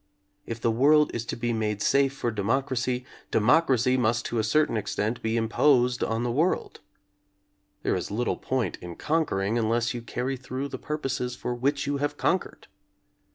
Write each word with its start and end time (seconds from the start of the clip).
If 0.47 0.59
the 0.59 0.71
world 0.71 1.11
is 1.13 1.27
to 1.27 1.35
be 1.35 1.53
made 1.53 1.79
safe 1.79 2.11
for 2.11 2.31
democracy, 2.31 3.05
democracy 3.29 3.97
must 3.97 4.25
to 4.25 4.39
a 4.39 4.43
certain 4.43 4.75
extent 4.75 5.21
be 5.21 5.37
imposed 5.37 6.03
on 6.03 6.23
the 6.23 6.31
world. 6.31 6.79
There 7.83 7.93
is 7.95 8.09
little 8.09 8.37
point 8.37 8.79
in 8.81 8.95
conquering 8.95 9.59
unless 9.59 9.93
you 9.93 10.01
carry 10.01 10.37
through 10.37 10.69
the 10.69 10.79
purposes 10.79 11.35
for 11.35 11.53
which 11.53 11.85
you 11.85 11.97
have 11.97 12.17
conquered. 12.17 12.65